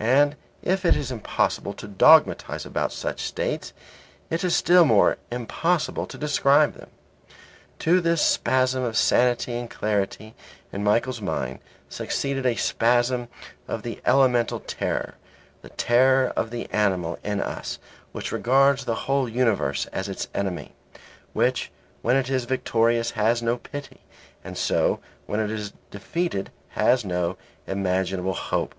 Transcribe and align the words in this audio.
And 0.00 0.34
if 0.62 0.84
it 0.84 0.96
is 0.96 1.12
impossible 1.12 1.74
to 1.74 1.86
dogmatize 1.86 2.66
about 2.66 2.90
such 2.90 3.20
states, 3.22 3.72
it 4.30 4.42
is 4.42 4.56
still 4.56 4.84
more 4.84 5.18
impossible 5.30 6.06
to 6.06 6.18
describe 6.18 6.72
them. 6.74 6.88
To 7.80 8.00
this 8.00 8.20
spasm 8.20 8.82
of 8.82 8.96
sanity 8.96 9.52
and 9.56 9.70
clarity 9.70 10.34
in 10.72 10.82
Michael's 10.82 11.20
mind 11.20 11.60
succeeded 11.88 12.46
a 12.46 12.56
spasm 12.56 13.28
of 13.68 13.82
the 13.82 14.00
elemental 14.04 14.58
terror; 14.58 15.14
the 15.62 15.68
terror 15.68 16.32
of 16.34 16.50
the 16.50 16.68
animal 16.72 17.18
in 17.22 17.40
us 17.40 17.78
which 18.10 18.32
regards 18.32 18.86
the 18.86 18.94
whole 19.06 19.28
universe 19.28 19.86
as 19.92 20.08
its 20.08 20.28
enemy; 20.34 20.74
which, 21.34 21.70
when 22.02 22.16
it 22.16 22.28
is 22.30 22.44
victorious, 22.46 23.12
has 23.12 23.40
no 23.40 23.58
pity, 23.58 24.00
and 24.42 24.56
so, 24.56 24.98
when 25.26 25.38
it 25.40 25.50
is 25.50 25.74
defeated 25.90 26.50
has 26.70 27.04
no 27.04 27.36
imaginable 27.68 28.34
hope. 28.34 28.74